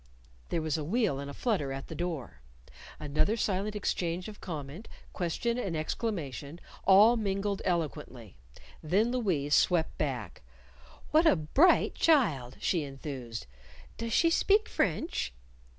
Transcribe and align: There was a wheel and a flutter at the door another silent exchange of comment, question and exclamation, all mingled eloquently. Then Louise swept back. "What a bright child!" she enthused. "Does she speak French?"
There 0.49 0.63
was 0.63 0.79
a 0.79 0.83
wheel 0.83 1.19
and 1.19 1.29
a 1.29 1.33
flutter 1.35 1.71
at 1.71 1.85
the 1.85 1.93
door 1.93 2.41
another 2.99 3.37
silent 3.37 3.75
exchange 3.75 4.27
of 4.27 4.41
comment, 4.41 4.87
question 5.13 5.59
and 5.59 5.77
exclamation, 5.77 6.59
all 6.85 7.15
mingled 7.15 7.61
eloquently. 7.65 8.35
Then 8.81 9.11
Louise 9.11 9.53
swept 9.53 9.95
back. 9.99 10.41
"What 11.11 11.27
a 11.27 11.35
bright 11.35 11.93
child!" 11.93 12.57
she 12.59 12.81
enthused. 12.81 13.45
"Does 13.99 14.11
she 14.11 14.31
speak 14.31 14.67
French?" 14.67 15.35